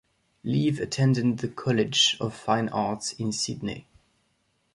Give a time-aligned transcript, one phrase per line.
[0.43, 3.85] Leav attended the College of Fine Arts in Sydney.